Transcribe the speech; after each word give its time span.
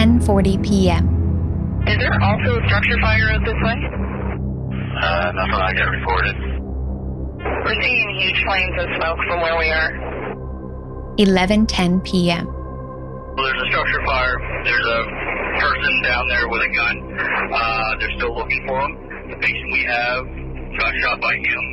10:40 0.00 0.64
p.m. 0.64 1.04
Is 1.84 1.98
there 2.00 2.16
also 2.24 2.56
a 2.56 2.62
structure 2.64 2.96
fire 3.04 3.36
out 3.36 3.44
this 3.44 3.60
way? 3.60 3.76
Uh, 4.96 5.28
nothing 5.36 5.60
I 5.60 5.72
get 5.76 5.88
reported. 5.92 6.36
We're 7.36 7.82
seeing 7.84 8.08
huge 8.16 8.40
flames 8.48 8.76
of 8.80 8.88
smoke 8.96 9.20
from 9.28 9.38
where 9.44 9.58
we 9.60 9.68
are. 9.68 9.92
11:10 11.20 12.00
p.m. 12.00 12.46
Well, 12.48 13.44
there's 13.44 13.60
a 13.60 13.68
structure 13.68 14.00
fire. 14.08 14.40
There's 14.64 14.88
a 14.88 15.00
person 15.60 15.92
down 16.08 16.28
there 16.32 16.48
with 16.48 16.62
a 16.64 16.72
gun. 16.72 16.96
Uh, 17.52 17.98
they're 18.00 18.16
still 18.16 18.34
looking 18.34 18.64
for 18.66 18.80
him. 18.80 18.92
The 19.28 19.36
patient 19.36 19.68
we 19.68 19.84
have 19.84 20.24
got 20.80 20.92
shot 21.04 21.20
by 21.20 21.34
him. 21.36 21.64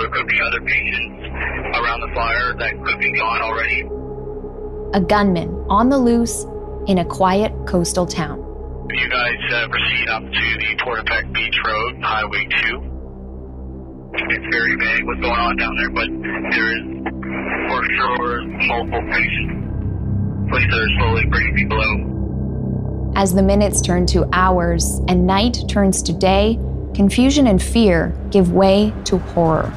There 0.00 0.08
could 0.08 0.26
be 0.26 0.40
other 0.40 0.64
patients 0.64 1.20
around 1.76 2.00
the 2.00 2.12
fire 2.16 2.56
that 2.56 2.72
could 2.82 2.98
be 2.98 3.12
gone 3.12 3.42
already. 3.44 3.84
A 4.94 5.00
gunman 5.04 5.52
on 5.68 5.90
the 5.90 5.98
loose 5.98 6.46
in 6.90 6.98
a 6.98 7.04
quiet 7.04 7.52
coastal 7.68 8.04
town. 8.04 8.36
You 8.90 9.08
guys 9.08 9.38
uh, 9.52 9.68
proceed 9.68 10.08
up 10.08 10.24
to 10.24 10.58
the 10.58 10.76
Portapique 10.82 11.32
Beach 11.32 11.54
Road, 11.64 12.02
Highway 12.02 12.48
2. 12.64 12.82
It's 14.12 14.46
very 14.50 14.74
vague 14.74 15.06
what's 15.06 15.20
going 15.20 15.38
on 15.38 15.56
down 15.56 15.76
there, 15.76 15.90
but 15.90 16.08
there 16.50 16.76
is 16.76 16.82
for 17.70 17.84
sure 17.94 18.42
multiple 18.66 19.02
patients. 19.08 20.50
Police 20.50 20.74
are 20.74 20.88
slowly 20.98 21.26
bringing 21.26 21.54
people 21.54 21.80
out. 21.80 23.16
As 23.16 23.34
the 23.34 23.42
minutes 23.44 23.80
turn 23.80 24.04
to 24.06 24.28
hours 24.32 25.00
and 25.06 25.28
night 25.28 25.58
turns 25.68 26.02
to 26.02 26.12
day, 26.12 26.58
confusion 26.92 27.46
and 27.46 27.62
fear 27.62 28.12
give 28.30 28.52
way 28.52 28.92
to 29.04 29.18
horror. 29.18 29.72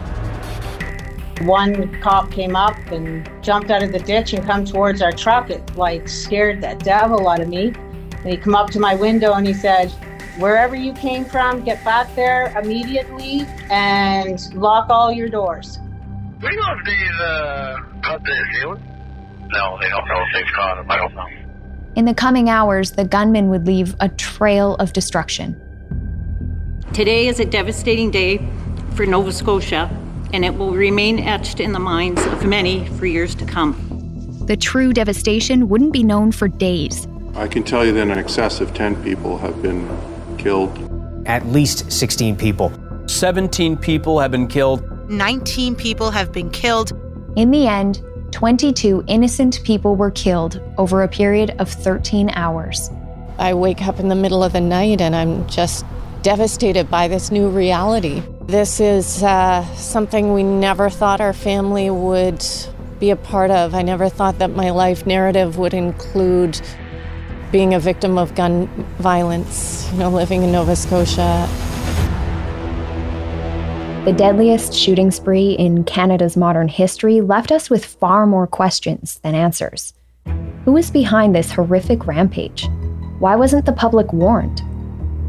One 1.46 2.00
cop 2.02 2.32
came 2.32 2.56
up 2.56 2.78
and 2.92 3.30
jumped 3.44 3.70
out 3.70 3.84
of 3.84 3.92
the 3.92 4.00
ditch 4.00 4.34
and 4.34 4.46
come 4.46 4.64
towards 4.64 5.02
our 5.02 5.12
truck. 5.12 5.50
It 5.50 5.76
like 5.76 6.08
scared 6.08 6.62
the 6.62 6.76
devil 6.80 7.28
out 7.28 7.42
of 7.42 7.50
me. 7.50 7.74
And 8.12 8.30
he 8.30 8.38
come 8.38 8.56
up 8.56 8.70
to 8.72 8.80
my 8.80 8.96
window 8.96 9.34
and 9.34 9.46
he 9.46 9.54
said, 9.54 9.92
"Wherever 10.40 10.76
you 10.76 10.94
came 10.94 11.26
from, 11.26 11.64
get 11.64 11.84
back 11.84 12.14
there 12.16 12.58
immediately 12.58 13.46
and 13.70 14.40
lock 14.56 14.90
all 14.90 15.12
your 15.12 15.28
doors." 15.28 15.80
Do 16.40 16.48
you 16.50 16.56
know 16.56 16.74
if 16.78 16.86
these 16.86 17.20
uh, 17.22 17.78
cut 18.04 18.24
their 18.24 18.52
ceiling? 18.54 18.84
No, 19.52 19.78
they 19.82 19.90
don't 19.90 20.08
know 20.08 20.22
if 20.22 20.34
they've 20.34 20.54
caught 20.56 20.80
him. 20.80 20.90
I 20.90 20.98
don't 20.98 21.14
know. 21.14 21.28
In 21.96 22.06
the 22.06 22.14
coming 22.14 22.50
hours, 22.50 22.92
the 22.94 23.06
gunman 23.06 23.50
would 23.50 23.68
leave 23.68 23.96
a 24.00 24.10
trail 24.10 24.76
of 24.76 24.94
destruction. 24.94 25.60
Today 26.94 27.28
is 27.28 27.40
a 27.40 27.46
devastating 27.46 28.12
day 28.12 28.40
for 28.96 29.06
Nova 29.06 29.32
Scotia, 29.32 29.90
and 30.34 30.44
it 30.44 30.58
will 30.58 30.74
remain 30.74 31.20
etched 31.20 31.60
in 31.60 31.72
the 31.72 31.80
minds 31.80 32.26
of 32.26 32.46
many 32.46 32.88
for 32.98 33.06
years 33.06 33.36
to 33.36 33.46
come. 33.46 33.78
The 34.48 34.58
true 34.58 34.92
devastation 34.92 35.70
wouldn't 35.70 35.94
be 35.94 36.04
known 36.04 36.32
for 36.32 36.48
days. 36.50 37.08
I 37.36 37.48
can 37.48 37.64
tell 37.64 37.86
you 37.86 37.94
that 37.94 38.02
in 38.02 38.12
excess 38.12 38.60
of 38.60 38.74
10 38.74 39.02
people 39.04 39.38
have 39.38 39.62
been 39.62 39.88
killed. 40.38 40.78
At 41.28 41.46
least 41.46 41.92
16 41.92 42.36
people. 42.36 42.74
17 43.06 43.78
people 43.78 44.20
have 44.20 44.32
been 44.32 44.48
killed. 44.48 44.84
19 45.10 45.76
people 45.76 46.12
have 46.12 46.32
been 46.32 46.50
killed. 46.50 46.92
In 47.36 47.52
the 47.52 47.68
end, 47.68 48.04
22 48.32 49.04
innocent 49.08 49.64
people 49.64 49.96
were 49.96 50.12
killed 50.12 50.60
over 50.78 51.04
a 51.04 51.08
period 51.08 51.52
of 51.60 51.70
13 51.70 52.32
hours. 52.32 52.90
I 53.38 53.54
wake 53.54 53.82
up 53.84 54.00
in 54.00 54.10
the 54.10 54.16
middle 54.16 54.44
of 54.44 54.54
the 54.54 54.62
night 54.62 55.02
and 55.02 55.16
I'm 55.16 55.48
just 55.48 55.86
devastated 56.24 56.90
by 56.90 57.08
this 57.08 57.32
new 57.32 57.50
reality. 57.50 58.24
This 58.48 58.82
is 58.82 59.24
uh, 59.24 59.66
something 59.76 60.34
we 60.34 60.44
never 60.44 60.90
thought 60.90 61.22
our 61.22 61.32
family 61.32 61.90
would 61.90 62.46
be 63.00 63.10
a 63.10 63.16
part 63.16 63.52
of. 63.52 63.74
I 63.74 63.82
never 63.84 64.10
thought 64.10 64.40
that 64.40 64.52
my 64.52 64.70
life 64.70 65.08
narrative 65.08 65.58
would 65.58 65.74
include 65.74 66.62
being 67.54 67.74
a 67.74 67.80
victim 67.80 68.18
of 68.18 68.36
gun 68.36 68.68
violence, 69.00 69.90
you 69.94 70.00
know, 70.00 70.10
living 70.10 70.44
in 70.44 70.52
Nova 70.52 70.76
Scotia. 70.76 71.48
The 74.04 74.14
deadliest 74.14 74.74
shooting 74.74 75.10
spree 75.10 75.52
in 75.52 75.86
Canada's 75.86 76.36
modern 76.36 76.68
history 76.68 77.22
left 77.22 77.50
us 77.50 77.70
with 77.70 77.86
far 77.86 78.26
more 78.26 78.46
questions 78.46 79.20
than 79.20 79.36
answers. 79.36 79.94
Who 80.66 80.74
was 80.74 80.92
behind 80.92 81.34
this 81.34 81.52
horrific 81.52 82.06
rampage? 82.06 82.68
Why 83.20 83.38
wasn't 83.38 83.66
the 83.66 83.72
public 83.72 84.12
warned? 84.12 84.62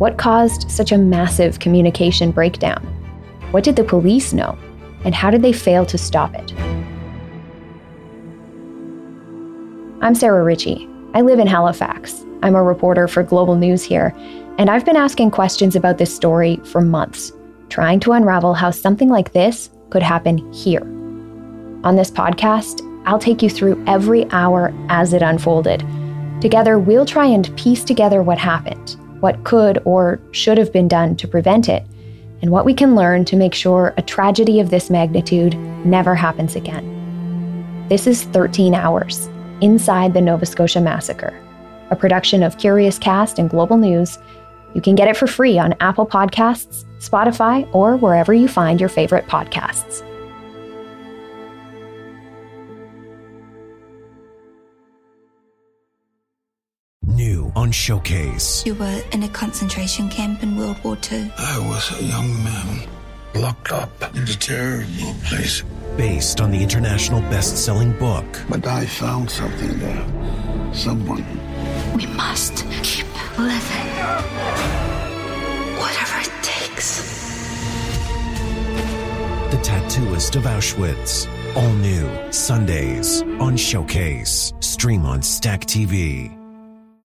What 0.01 0.19
caused 0.19 0.69
such 0.69 0.91
a 0.91 0.99
massive 0.99 1.61
communication 1.61 2.33
breakdown? 2.33 3.04
What 3.55 3.63
did 3.63 3.77
the 3.77 3.85
police 3.85 4.33
know? 4.33 4.59
And 5.05 5.15
how 5.15 5.31
did 5.31 5.43
they 5.43 5.53
fail 5.53 5.87
to 5.87 5.97
stop 5.97 6.35
it? 6.35 6.53
I'm 10.03 10.17
Sarah 10.17 10.43
Ritchie. 10.43 10.89
I 11.15 11.21
live 11.21 11.39
in 11.39 11.47
Halifax. 11.47 12.25
I'm 12.43 12.57
a 12.57 12.63
reporter 12.65 13.07
for 13.07 13.23
Global 13.23 13.55
News 13.55 13.85
here, 13.85 14.13
and 14.59 14.69
I've 14.69 14.85
been 14.85 14.97
asking 14.97 15.31
questions 15.31 15.77
about 15.77 15.99
this 15.99 16.13
story 16.13 16.57
for 16.65 16.81
months 16.81 17.31
trying 17.69 18.01
to 18.01 18.11
unravel 18.11 18.55
how 18.55 18.73
something 18.73 19.09
like 19.09 19.33
this 19.33 19.71
could 19.91 20.03
happen 20.03 20.53
here. 20.53 20.83
On 21.85 21.95
this 21.95 22.11
podcast, 22.11 22.83
I'll 23.07 23.21
take 23.21 23.41
you 23.41 23.49
through 23.49 23.81
every 23.87 24.29
hour 24.33 24.75
as 24.89 25.13
it 25.13 25.23
unfolded. 25.23 25.87
Together, 26.41 26.77
we'll 26.81 27.07
try 27.07 27.27
and 27.27 27.57
piece 27.57 27.85
together 27.85 28.21
what 28.21 28.37
happened, 28.37 28.97
what 29.21 29.45
could 29.45 29.81
or 29.85 30.21
should 30.33 30.59
have 30.59 30.73
been 30.73 30.89
done 30.89 31.15
to 31.15 31.29
prevent 31.29 31.69
it, 31.69 31.87
and 32.43 32.51
what 32.51 32.65
we 32.65 32.75
can 32.75 32.95
learn 32.95 33.25
to 33.27 33.37
make 33.37 33.55
sure 33.55 33.95
a 33.97 34.03
tragedy 34.03 34.61
of 34.61 34.71
this 34.71 34.91
magnitude 34.91 35.55
never 35.85 36.15
happens 36.15 36.57
again. 36.57 37.87
This 37.89 38.07
is 38.07 38.25
13 38.25 38.75
Hours 38.75 39.29
Inside 39.61 40.15
the 40.15 40.21
Nova 40.21 40.47
Scotia 40.47 40.81
Massacre, 40.81 41.39
a 41.91 41.97
production 41.97 42.43
of 42.43 42.57
Curiouscast 42.57 43.39
and 43.39 43.49
Global 43.49 43.77
News. 43.77 44.19
You 44.75 44.81
can 44.81 44.95
get 44.95 45.09
it 45.09 45.17
for 45.17 45.27
free 45.27 45.59
on 45.59 45.75
Apple 45.81 46.07
Podcasts, 46.07 46.85
Spotify, 46.99 47.69
or 47.75 47.97
wherever 47.97 48.35
you 48.35 48.49
find 48.49 48.81
your 48.81 48.89
favorite 48.89 49.27
podcasts. 49.27 50.03
New 57.15 57.53
on 57.55 57.71
Showcase. 57.71 58.65
You 58.67 58.75
were 58.75 59.03
in 59.13 59.23
a 59.23 59.29
concentration 59.29 60.09
camp 60.09 60.43
in 60.43 60.57
World 60.57 60.83
War 60.83 60.99
II. 61.11 61.31
I 61.39 61.59
was 61.59 62.01
a 62.01 62.05
young 62.05 62.43
man 62.43 62.89
locked 63.35 63.73
up 63.73 63.91
in 64.17 64.23
a 64.23 64.27
terrible 64.27 65.15
place. 65.25 65.63
Based 65.97 66.41
on 66.41 66.51
the 66.51 66.61
international 66.61 67.21
best 67.23 67.65
selling 67.65 67.93
book. 67.99 68.25
But 68.49 68.67
I 68.67 68.87
found 68.87 69.31
something 69.31 69.79
there. 69.79 70.75
Someone. 70.75 71.25
We 71.95 72.07
must 72.07 72.67
keep 72.83 73.07
living. 73.39 73.89
Whatever 75.79 76.19
it 76.21 76.33
takes. 76.43 77.01
The 79.53 79.61
Tattooist 79.63 80.35
of 80.35 80.43
Auschwitz. 80.45 81.29
All 81.55 81.73
new 81.75 82.33
Sundays 82.33 83.23
on 83.39 83.57
Showcase. 83.57 84.53
Stream 84.59 85.07
on 85.07 85.23
Stack 85.23 85.61
TV. 85.61 86.44